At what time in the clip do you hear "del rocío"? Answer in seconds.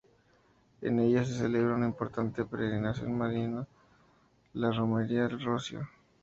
5.27-5.85